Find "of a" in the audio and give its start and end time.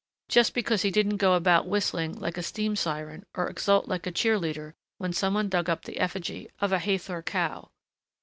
6.59-6.79